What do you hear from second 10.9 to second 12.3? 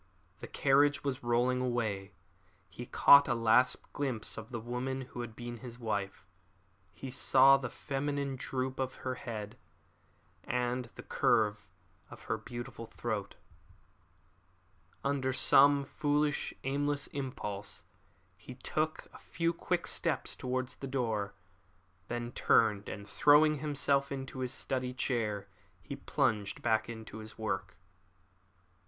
the curve of